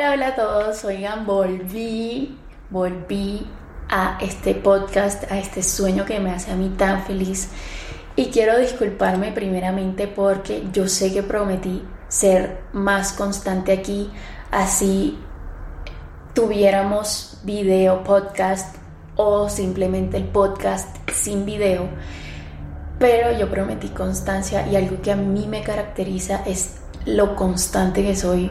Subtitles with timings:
[0.00, 0.84] Hola, hola a todos.
[0.86, 2.34] Oigan, volví,
[2.70, 3.46] volví
[3.90, 7.50] a este podcast, a este sueño que me hace a mí tan feliz.
[8.16, 14.10] Y quiero disculparme primeramente porque yo sé que prometí ser más constante aquí,
[14.50, 15.18] así
[16.32, 18.76] tuviéramos video, podcast
[19.16, 21.90] o simplemente el podcast sin video.
[22.98, 28.16] Pero yo prometí constancia y algo que a mí me caracteriza es lo constante que
[28.16, 28.50] soy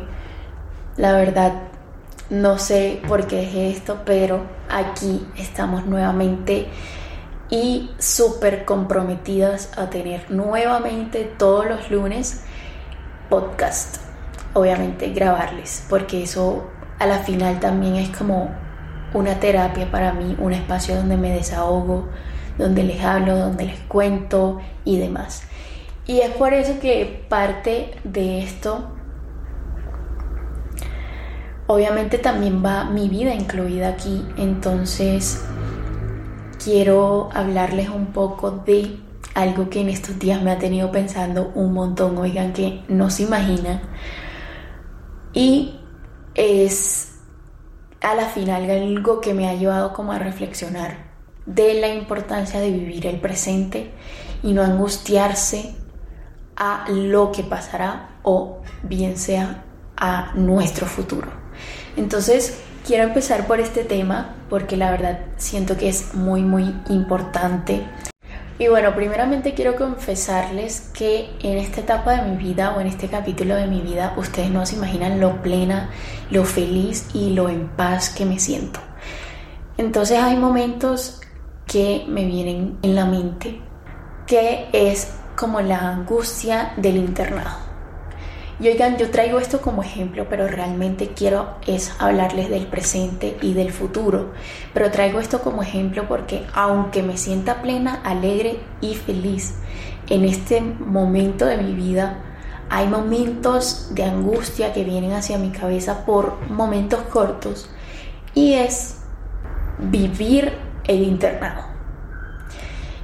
[1.00, 1.54] la verdad,
[2.30, 6.68] no sé por qué dejé esto, pero aquí estamos nuevamente
[7.50, 12.44] y súper comprometidas a tener nuevamente todos los lunes
[13.30, 14.02] podcast.
[14.54, 16.68] Obviamente grabarles, porque eso
[17.00, 18.50] a la final también es como
[19.14, 22.10] una terapia para mí, un espacio donde me desahogo,
[22.58, 25.44] donde les hablo, donde les cuento y demás.
[26.06, 28.99] Y es por eso que parte de esto
[31.72, 35.46] Obviamente también va mi vida incluida aquí, entonces
[36.64, 38.98] quiero hablarles un poco de
[39.36, 43.22] algo que en estos días me ha tenido pensando un montón, oigan que no se
[43.22, 43.82] imaginan.
[45.32, 45.80] Y
[46.34, 47.20] es
[48.02, 50.98] a la final algo que me ha llevado como a reflexionar
[51.46, 53.92] de la importancia de vivir el presente
[54.42, 55.76] y no angustiarse
[56.56, 61.39] a lo que pasará o bien sea a nuestro futuro.
[62.00, 67.86] Entonces, quiero empezar por este tema porque la verdad siento que es muy, muy importante.
[68.58, 73.10] Y bueno, primeramente quiero confesarles que en esta etapa de mi vida o en este
[73.10, 75.90] capítulo de mi vida, ustedes no se imaginan lo plena,
[76.32, 78.80] lo feliz y lo en paz que me siento.
[79.78, 81.20] Entonces hay momentos
[81.66, 83.60] que me vienen en la mente,
[84.26, 87.69] que es como la angustia del internado.
[88.60, 93.54] Y oigan, yo traigo esto como ejemplo, pero realmente quiero es hablarles del presente y
[93.54, 94.34] del futuro.
[94.74, 99.56] Pero traigo esto como ejemplo porque aunque me sienta plena, alegre y feliz
[100.10, 102.20] en este momento de mi vida,
[102.70, 107.70] hay momentos de angustia que vienen hacia mi cabeza por momentos cortos
[108.36, 108.98] y es
[109.80, 110.52] vivir
[110.86, 111.64] el internado.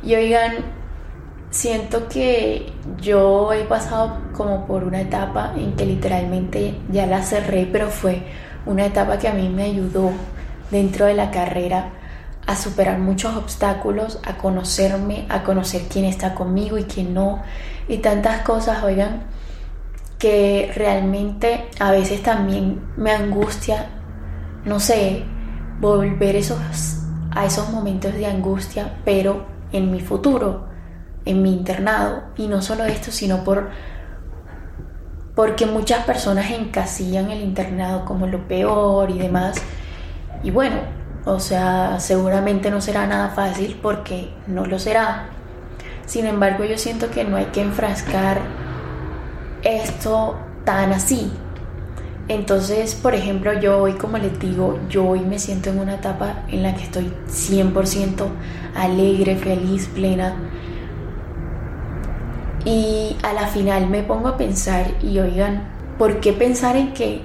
[0.04, 0.54] Y oigan,
[1.56, 2.66] siento que
[3.02, 8.24] yo he pasado como por una etapa en que literalmente ya la cerré, pero fue
[8.66, 10.12] una etapa que a mí me ayudó
[10.70, 11.94] dentro de la carrera
[12.46, 17.42] a superar muchos obstáculos, a conocerme, a conocer quién está conmigo y quién no,
[17.88, 19.24] y tantas cosas, oigan,
[20.20, 23.92] que realmente a veces también me angustia,
[24.66, 25.24] no sé,
[25.80, 26.60] volver esos,
[27.32, 30.75] a esos momentos de angustia, pero en mi futuro
[31.26, 32.24] en mi internado.
[32.38, 33.70] Y no solo esto, sino por
[35.36, 39.58] porque muchas personas encasillan el internado como lo peor y demás.
[40.44, 40.78] Y bueno,
[41.26, 45.26] o sea, seguramente no será nada fácil porque no lo será.
[46.06, 48.40] Sin embargo, yo siento que no hay que enfrascar
[49.64, 51.32] esto tan así.
[52.28, 56.44] Entonces, por ejemplo, yo hoy, como les digo, yo hoy me siento en una etapa
[56.48, 58.28] en la que estoy 100%
[58.76, 60.36] alegre, feliz, plena
[62.66, 67.22] y a la final me pongo a pensar y oigan, ¿por qué pensar en que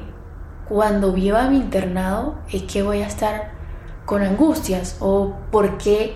[0.69, 3.53] cuando viva mi internado es que voy a estar
[4.05, 4.99] con angustias?
[5.01, 6.15] ¿O por qué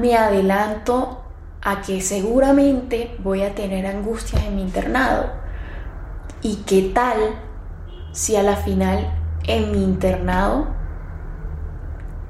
[0.00, 1.24] me adelanto
[1.60, 5.32] a que seguramente voy a tener angustias en mi internado?
[6.42, 7.18] ¿Y qué tal
[8.12, 9.12] si a la final
[9.48, 10.68] en mi internado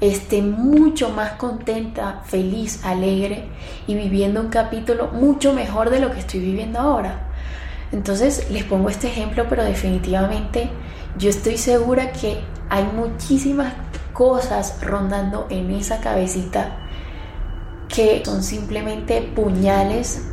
[0.03, 3.45] esté mucho más contenta, feliz, alegre
[3.87, 7.29] y viviendo un capítulo mucho mejor de lo que estoy viviendo ahora.
[7.93, 10.69] Entonces les pongo este ejemplo, pero definitivamente
[11.17, 13.75] yo estoy segura que hay muchísimas
[14.13, 16.79] cosas rondando en esa cabecita
[17.89, 20.33] que son simplemente puñales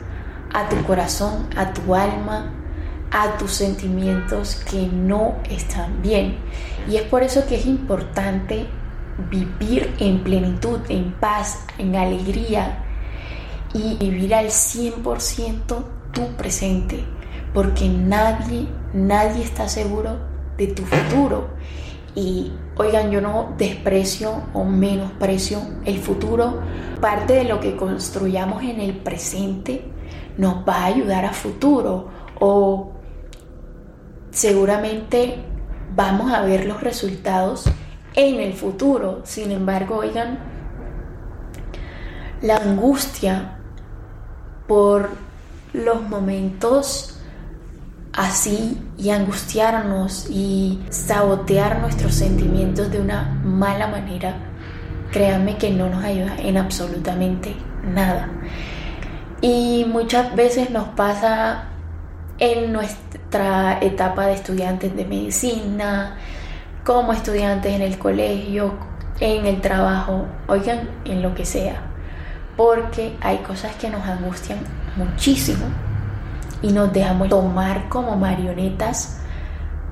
[0.52, 2.54] a tu corazón, a tu alma,
[3.12, 6.38] a tus sentimientos que no están bien.
[6.90, 8.66] Y es por eso que es importante
[9.30, 12.86] vivir en plenitud, en paz, en alegría
[13.74, 17.04] y vivir al 100% tu presente,
[17.54, 20.18] porque nadie, nadie está seguro
[20.58, 21.50] de tu futuro.
[22.16, 26.60] Y oigan, yo no desprecio o menosprecio el futuro.
[27.00, 29.86] Parte de lo que construyamos en el presente
[30.38, 32.94] nos va a ayudar a futuro o
[34.32, 35.36] seguramente
[35.96, 37.66] vamos a ver los resultados
[38.20, 39.22] en el futuro.
[39.24, 40.40] Sin embargo, oigan,
[42.42, 43.58] la angustia
[44.68, 45.10] por
[45.74, 47.18] los momentos
[48.14, 54.36] así y angustiarnos y sabotear nuestros sentimientos de una mala manera,
[55.12, 58.30] créanme que no nos ayuda en absolutamente nada.
[59.42, 61.70] Y muchas veces nos pasa
[62.40, 66.18] en nuestra etapa de estudiantes de medicina,
[66.90, 68.74] como estudiantes en el colegio,
[69.20, 71.84] en el trabajo, oigan, en lo que sea.
[72.58, 74.58] Porque hay cosas que nos angustian
[74.96, 75.68] muchísimo
[76.64, 79.20] y nos dejamos tomar como marionetas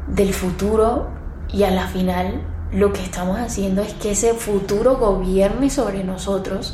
[0.08, 1.10] del futuro
[1.54, 2.42] y a la final
[2.72, 6.74] lo que estamos haciendo es que ese futuro gobierne sobre nosotros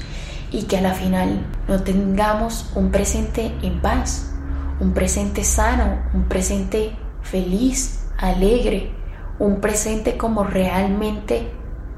[0.51, 4.31] y que a la final no tengamos un presente en paz,
[4.79, 9.02] un presente sano, un presente feliz, alegre,
[9.39, 11.51] un presente como realmente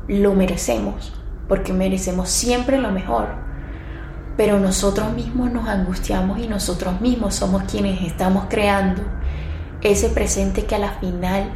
[0.07, 1.13] lo merecemos,
[1.47, 3.27] porque merecemos siempre lo mejor.
[4.37, 9.01] Pero nosotros mismos nos angustiamos y nosotros mismos somos quienes estamos creando
[9.81, 11.51] ese presente que a la final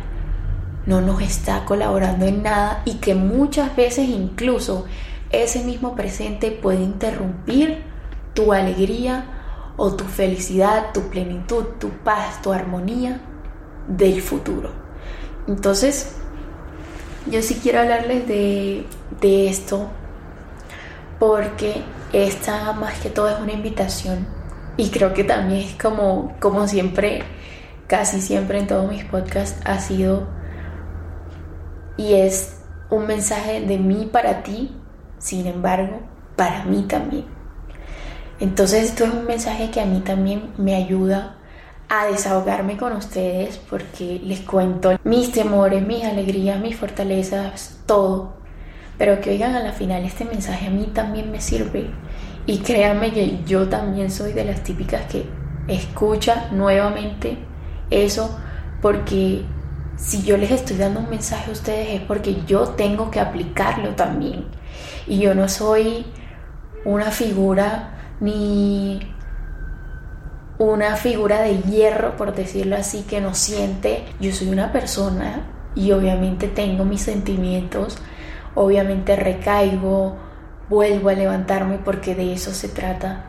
[0.86, 4.86] no nos está colaborando en nada y que muchas veces incluso
[5.30, 7.84] ese mismo presente puede interrumpir
[8.34, 9.26] tu alegría
[9.78, 13.22] o tu felicidad, tu plenitud, tu paz, tu armonía
[13.88, 14.79] del futuro.
[15.50, 16.12] Entonces,
[17.26, 18.86] yo sí quiero hablarles de,
[19.50, 19.90] esto
[21.18, 21.82] porque
[22.14, 24.28] esta más que todo es una invitación
[24.78, 27.24] y creo que también es como, como siempre,
[27.88, 30.28] casi siempre en todos mis podcasts ha sido
[31.98, 32.62] y es
[32.92, 34.80] un mensaje de mí para ti
[35.18, 36.00] sin embargo,
[36.36, 37.26] para mí también.
[38.40, 41.39] Entonces esto es un mensaje que a mí también me ayuda
[41.90, 48.38] a desahogarme con ustedes porque les cuento mis temores, mis alegrías, mis fortalezas, todo.
[48.98, 51.90] Pero que oigan a la final este mensaje a mí también me sirve.
[52.46, 55.26] Y créanme que yo también soy de las típicas que
[55.68, 57.38] escucha nuevamente
[57.90, 58.40] eso
[58.82, 59.44] porque
[59.98, 63.96] si yo les estoy dando un mensaje a ustedes es porque yo tengo que aplicarlo
[63.96, 64.46] también.
[65.08, 66.06] Y yo no soy
[66.86, 69.00] una figura ni
[70.60, 74.06] una figura de hierro, por decirlo así, que no siente.
[74.20, 77.98] Yo soy una persona y obviamente tengo mis sentimientos,
[78.56, 80.18] obviamente recaigo,
[80.70, 83.26] vuelvo a levantarme porque de eso se trata.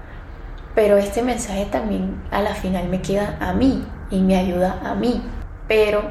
[0.74, 4.94] Pero este mensaje también a la final me queda a mí y me ayuda a
[4.96, 5.22] mí.
[5.68, 6.10] Pero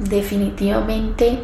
[0.00, 1.38] definitivamente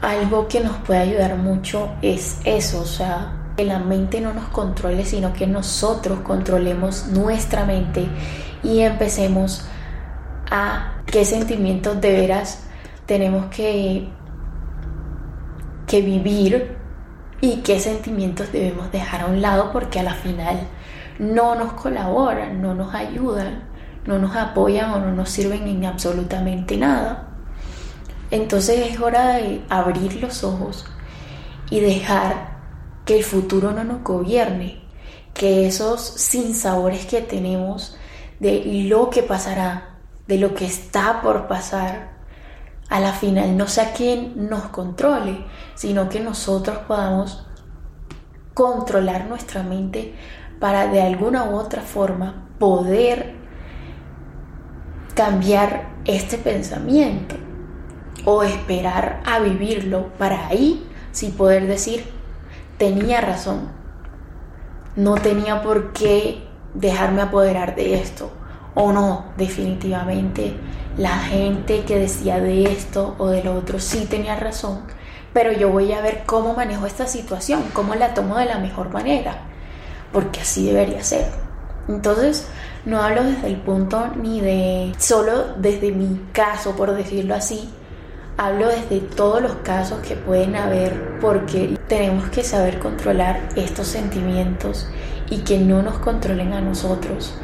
[0.00, 4.48] algo que nos puede ayudar mucho es eso, o sea, que la mente no nos
[4.48, 8.06] controle, sino que nosotros controlemos nuestra mente
[8.62, 9.66] y empecemos
[10.50, 12.64] a qué sentimientos de veras
[13.06, 14.08] tenemos que,
[15.86, 16.76] que vivir
[17.40, 20.60] y qué sentimientos debemos dejar a un lado porque a la final
[21.18, 23.64] no nos colaboran, no nos ayudan,
[24.06, 27.28] no nos apoyan o no nos sirven en absolutamente nada.
[28.30, 30.84] Entonces es hora de abrir los ojos
[31.70, 32.55] y dejar
[33.06, 34.80] que el futuro no nos gobierne,
[35.32, 37.96] que esos sinsabores que tenemos
[38.40, 42.16] de lo que pasará, de lo que está por pasar,
[42.88, 45.44] a la final no sea quien nos controle,
[45.74, 47.46] sino que nosotros podamos
[48.52, 50.14] controlar nuestra mente
[50.60, 53.34] para de alguna u otra forma poder
[55.14, 57.36] cambiar este pensamiento
[58.24, 60.86] o esperar a vivirlo para ahí
[61.16, 62.04] sí poder decir,
[62.78, 63.68] tenía razón,
[64.96, 68.30] no tenía por qué dejarme apoderar de esto,
[68.74, 70.54] o no, definitivamente
[70.96, 74.80] la gente que decía de esto o del otro sí tenía razón,
[75.32, 78.90] pero yo voy a ver cómo manejo esta situación, cómo la tomo de la mejor
[78.90, 79.38] manera,
[80.12, 81.26] porque así debería ser.
[81.88, 82.48] Entonces,
[82.84, 87.68] no hablo desde el punto ni de solo desde mi caso, por decirlo así,
[88.38, 94.90] Hablo desde todos los casos que pueden haber porque tenemos que saber controlar estos sentimientos
[95.30, 97.34] y que no nos controlen a nosotros.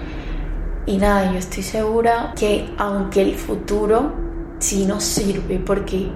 [0.85, 4.13] Y nada, yo estoy segura que aunque el futuro
[4.59, 6.11] sí nos sirve porque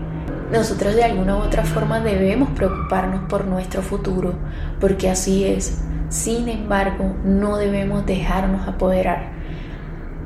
[0.52, 4.34] nosotros de alguna u otra forma debemos preocuparnos por nuestro futuro,
[4.78, 5.78] porque así es.
[6.10, 9.30] Sin embargo, no debemos dejarnos apoderar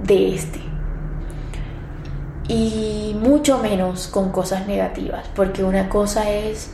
[0.02, 0.69] de este
[2.50, 6.72] y mucho menos con cosas negativas, porque una cosa es,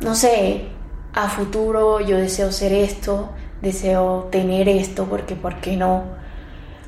[0.00, 0.68] no sé,
[1.12, 3.28] a futuro yo deseo ser esto,
[3.60, 6.04] deseo tener esto, porque ¿por qué no?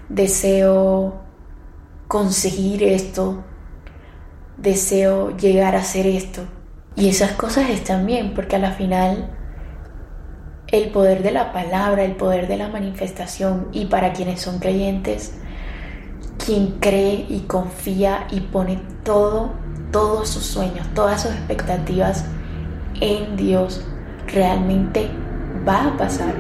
[0.09, 1.21] Deseo
[2.09, 3.45] conseguir esto,
[4.57, 6.45] deseo llegar a ser esto.
[6.97, 9.37] Y esas cosas están bien, porque a la final
[10.69, 15.35] el poder de la palabra, el poder de la manifestación, y para quienes son creyentes,
[16.45, 19.53] quien cree y confía y pone todo,
[19.91, 22.25] todos sus sueños, todas sus expectativas
[23.01, 23.85] en Dios,
[24.27, 25.09] realmente
[25.67, 26.35] va a pasar.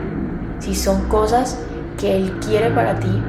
[0.60, 1.58] Si son cosas
[1.98, 3.22] que Él quiere para ti,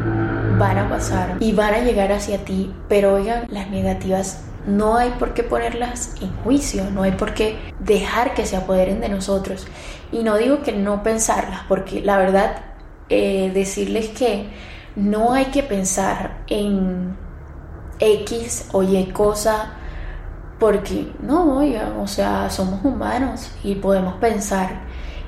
[0.58, 5.12] van a pasar y van a llegar hacia ti, pero oigan, las negativas no hay
[5.20, 9.68] por qué ponerlas en juicio, no hay por qué dejar que se apoderen de nosotros.
[10.12, 12.58] Y no digo que no pensarlas, porque la verdad,
[13.10, 14.48] eh, decirles que
[14.96, 17.16] no hay que pensar en
[18.00, 19.74] X o Y cosa,
[20.60, 21.62] porque no,
[22.02, 24.82] o sea, somos humanos y podemos pensar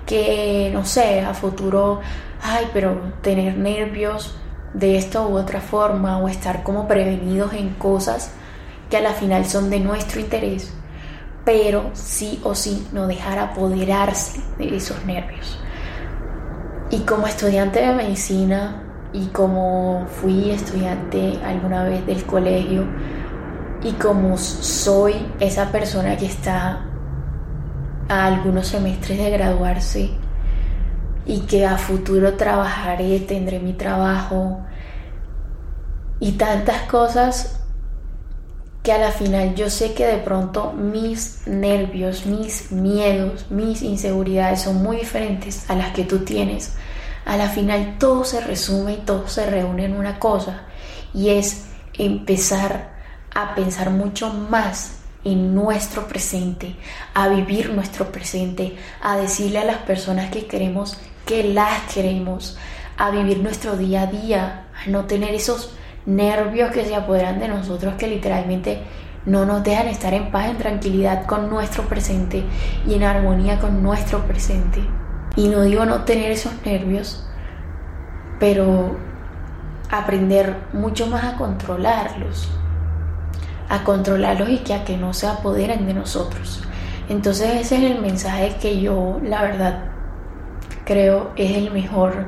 [0.06, 2.00] que, no sé, a futuro,
[2.42, 4.38] ay, pero tener nervios
[4.74, 8.32] de esta u otra forma o estar como prevenidos en cosas
[8.90, 10.74] que a la final son de nuestro interés,
[11.44, 15.60] pero sí o sí no dejar apoderarse de esos nervios.
[16.90, 22.86] Y como estudiante de medicina y como fui estudiante alguna vez del colegio
[23.84, 26.86] y como soy esa persona que está
[28.10, 30.12] a algunos semestres de graduarse
[31.26, 34.62] y que a futuro trabajaré, tendré mi trabajo
[36.20, 37.60] y tantas cosas
[38.82, 44.62] que a la final yo sé que de pronto mis nervios, mis miedos, mis inseguridades
[44.62, 46.74] son muy diferentes a las que tú tienes.
[47.28, 50.62] A la final todo se resume y todo se reúne en una cosa
[51.14, 51.66] y es
[51.98, 52.92] empezar
[53.36, 56.78] a pensar mucho más en nuestro presente,
[57.14, 62.58] a vivir nuestro presente, a decirle a las personas que queremos que las queremos,
[62.96, 67.50] a vivir nuestro día a día, a no tener esos nervios que se apoderan de
[67.50, 68.80] nosotros que literalmente
[69.26, 72.46] no nos dejan estar en paz, en tranquilidad con nuestro presente
[72.88, 74.80] y en armonía con nuestro presente.
[75.38, 77.24] Y no digo no tener esos nervios,
[78.40, 78.98] pero
[79.90, 82.50] aprender mucho más a controlarlos,
[83.70, 86.64] a controlarlos y que a que no se apoderen de nosotros.
[87.08, 89.86] Entonces ese es el mensaje que yo, la verdad,
[90.84, 92.26] creo es el mejor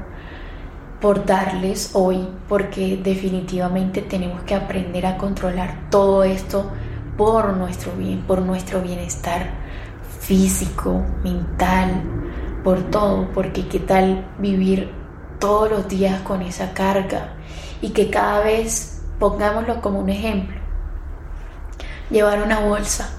[1.01, 6.71] por darles hoy, porque definitivamente tenemos que aprender a controlar todo esto
[7.17, 9.49] por nuestro bien, por nuestro bienestar
[10.19, 12.03] físico, mental,
[12.63, 14.91] por todo, porque qué tal vivir
[15.39, 17.33] todos los días con esa carga
[17.81, 20.57] y que cada vez, pongámoslo como un ejemplo,
[22.09, 23.09] llevar una bolsa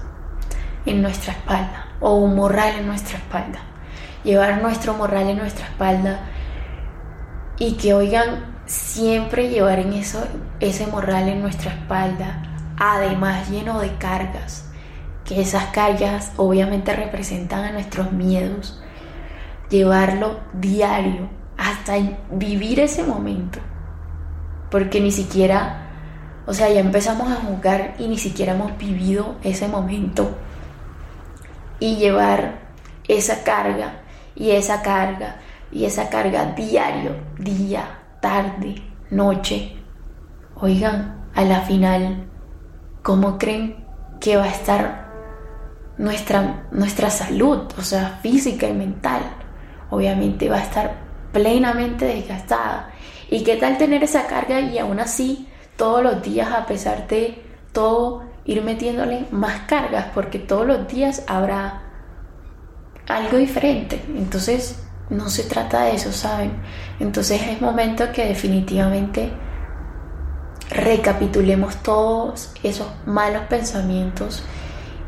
[0.85, 3.59] en nuestra espalda o un morral en nuestra espalda,
[4.23, 6.19] llevar nuestro morral en nuestra espalda
[7.57, 10.25] y que oigan siempre llevar en eso
[10.59, 12.43] ese morral en nuestra espalda,
[12.77, 14.69] además lleno de cargas,
[15.25, 18.80] que esas cargas obviamente representan a nuestros miedos,
[19.71, 21.95] llevarlo diario hasta
[22.31, 23.59] vivir ese momento,
[24.69, 25.87] porque ni siquiera,
[26.45, 30.37] o sea, ya empezamos a jugar y ni siquiera hemos vivido ese momento
[31.79, 32.59] y llevar
[33.07, 34.01] esa carga
[34.35, 35.37] y esa carga
[35.71, 38.75] y esa carga diario, día, tarde,
[39.09, 39.77] noche.
[40.55, 42.27] Oigan, a la final,
[43.01, 43.85] ¿cómo creen
[44.19, 45.11] que va a estar
[45.97, 49.40] nuestra, nuestra salud, o sea, física y mental?
[49.91, 50.95] Obviamente va a estar
[51.31, 52.89] plenamente desgastada.
[53.29, 57.43] ¿Y qué tal tener esa carga y aún así todos los días, a pesar de
[57.71, 60.07] todo, ir metiéndole más cargas?
[60.13, 61.83] Porque todos los días habrá
[63.07, 64.03] algo diferente.
[64.17, 66.53] Entonces, no se trata de eso, ¿saben?
[66.99, 69.29] Entonces es momento que definitivamente
[70.69, 74.43] recapitulemos todos esos malos pensamientos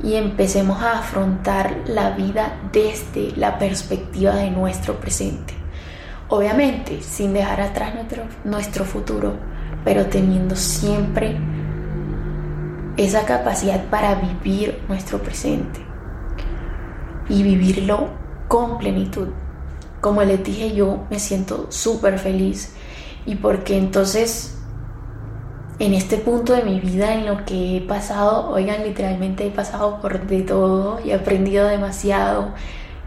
[0.01, 5.53] y empecemos a afrontar la vida desde la perspectiva de nuestro presente.
[6.29, 9.33] Obviamente, sin dejar atrás nuestro, nuestro futuro,
[9.83, 11.37] pero teniendo siempre
[12.97, 15.79] esa capacidad para vivir nuestro presente
[17.29, 18.09] y vivirlo
[18.47, 19.29] con plenitud
[20.03, 22.73] como les dije yo, me siento súper feliz
[23.25, 24.57] y porque entonces
[25.85, 29.99] en este punto de mi vida en lo que he pasado, oigan, literalmente he pasado
[29.99, 32.53] por de todo y he aprendido demasiado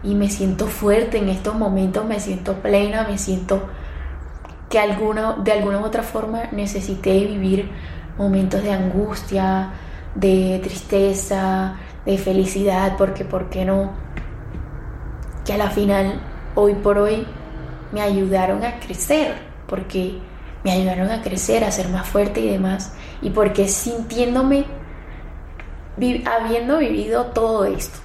[0.03, 3.63] y me siento fuerte en estos momentos, me siento plena, me siento
[4.69, 7.71] que alguna, de alguna u otra forma necesité vivir
[8.15, 9.71] momentos de angustia,
[10.13, 13.91] de tristeza, de felicidad, porque ¿por qué no?
[15.45, 16.21] Que a la final
[16.53, 17.25] hoy por hoy
[17.91, 19.33] me ayudaron a crecer,
[19.67, 20.19] porque
[20.67, 24.65] me ayudaron a crecer, a ser más fuerte y demás, y porque sintiéndome,
[26.25, 27.99] habiendo vivido todo esto,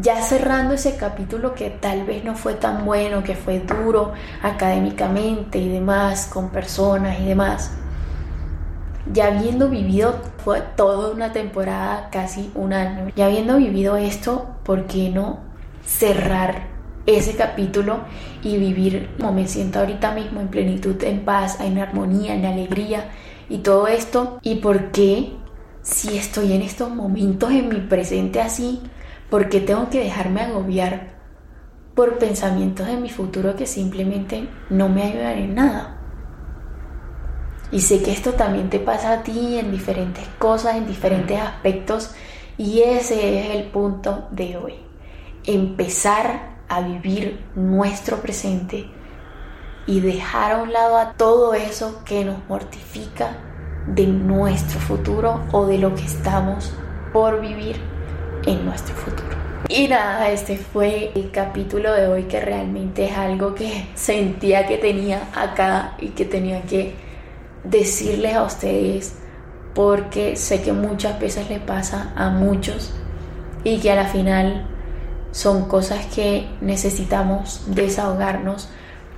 [0.00, 5.58] ya cerrando ese capítulo que tal vez no fue tan bueno, que fue duro académicamente
[5.58, 7.72] y demás, con personas y demás,
[9.12, 14.86] ya habiendo vivido fue toda una temporada, casi un año, ya habiendo vivido esto, ¿por
[14.86, 15.40] qué no
[15.84, 16.69] cerrar
[17.06, 18.00] ese capítulo
[18.42, 23.10] y vivir como me siento ahorita mismo en plenitud, en paz, en armonía, en alegría
[23.48, 24.38] y todo esto?
[24.42, 25.32] ¿Y por qué
[25.82, 28.80] si estoy en estos momentos en mi presente así,
[29.28, 31.18] por qué tengo que dejarme agobiar
[31.94, 35.96] por pensamientos de mi futuro que simplemente no me ayudan en nada?
[37.72, 42.12] Y sé que esto también te pasa a ti en diferentes cosas, en diferentes aspectos.
[42.58, 44.74] Y ese es el punto de hoy.
[45.44, 48.86] Empezar a vivir nuestro presente
[49.86, 53.36] y dejar a un lado a todo eso que nos mortifica
[53.88, 56.72] de nuestro futuro o de lo que estamos
[57.12, 57.76] por vivir
[58.46, 59.36] en nuestro futuro.
[59.68, 64.78] Y nada, este fue el capítulo de hoy que realmente es algo que sentía que
[64.78, 66.94] tenía acá y que tenía que
[67.64, 69.16] decirles a ustedes
[69.74, 72.92] porque sé que muchas veces le pasa a muchos
[73.64, 74.69] y que a la final
[75.32, 78.68] son cosas que necesitamos desahogarnos,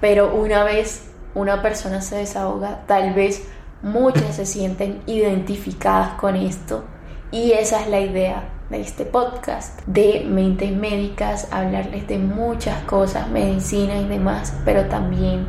[0.00, 3.48] pero una vez una persona se desahoga, tal vez
[3.82, 6.84] muchas se sienten identificadas con esto
[7.30, 13.28] y esa es la idea de este podcast de mentes médicas, hablarles de muchas cosas,
[13.28, 15.46] medicina y demás, pero también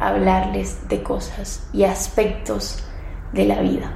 [0.00, 2.84] hablarles de cosas y aspectos
[3.32, 3.92] de la vida.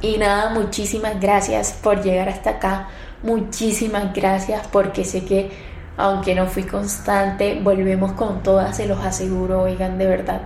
[0.00, 2.88] Y nada, muchísimas gracias por llegar hasta acá.
[3.22, 5.50] Muchísimas gracias porque sé que
[5.96, 10.42] aunque no fui constante, volvemos con todas, se los aseguro, oigan, de verdad,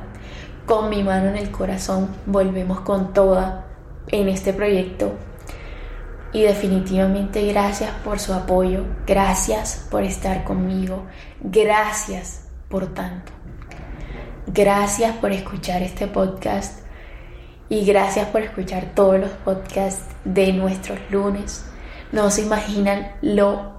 [0.66, 3.66] con mi mano en el corazón, volvemos con toda
[4.08, 5.12] en este proyecto.
[6.32, 11.04] Y definitivamente gracias por su apoyo, gracias por estar conmigo,
[11.40, 13.32] gracias por tanto.
[14.48, 16.80] Gracias por escuchar este podcast
[17.68, 21.64] y gracias por escuchar todos los podcasts de nuestros lunes.
[22.12, 23.76] No se imaginan lo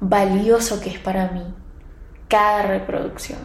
[0.00, 1.42] valioso que es para mí
[2.28, 3.38] cada reproducción.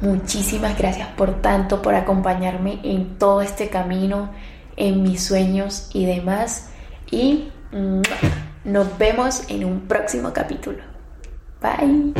[0.00, 4.30] Muchísimas gracias por tanto, por acompañarme en todo este camino,
[4.76, 6.70] en mis sueños y demás.
[7.10, 7.52] Y
[8.64, 10.82] nos vemos en un próximo capítulo.
[11.60, 12.14] Bye.